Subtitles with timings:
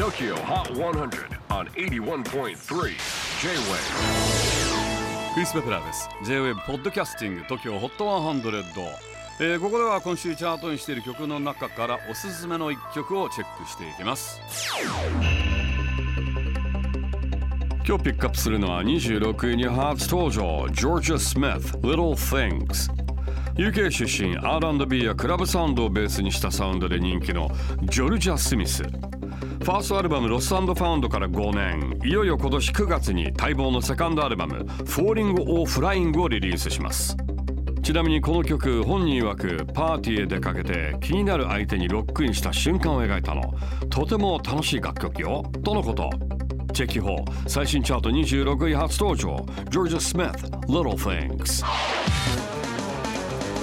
[0.00, 2.54] TOKYO HOT 100 on 81.3 J-WAVE
[5.34, 6.08] クリス・ベプラーです。
[6.24, 8.40] J-WAVE ポッドキャスティング TOKYO HOT 100、
[9.40, 14.40] えーここでは今週チャートにしている曲の中からおすすめの一曲をチェックしていきます。
[17.86, 22.90] 今日ピックアップするのは26位に初登場 Georgia Smith Little Things
[23.56, 27.50] UK 出身 R&B やクラブサウンドをベースにしたサウンドで人気の
[27.82, 28.82] ジョルジャ・スミス。
[28.82, 30.60] ファーストアルバム「ロスファ
[30.94, 31.98] ウンド」から5年。
[32.04, 37.16] いよいよ今年9月に待望のセカンドアルバム「Falling or Flying」をリリースします。
[37.82, 43.54] ちなみにこの曲本人曰くパーティーへ出かけて気になる相手にロックインした瞬間を描いたの。
[43.88, 45.42] とても楽しい楽曲よ。
[45.64, 46.08] とのこと。
[46.72, 49.44] チェキホー最新チャート26位初登場。
[49.70, 51.64] ジョージ・スミス Little Things